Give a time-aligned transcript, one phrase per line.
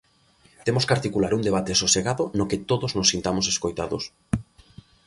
[0.65, 4.03] Temos que articular un debate sosegado no que todos nos sintamos escoitados.